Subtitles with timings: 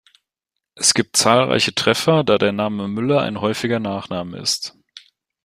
[0.73, 4.75] Es gibt zahlreiche Treffer, da der Name Müller ein häufiger Nachname ist.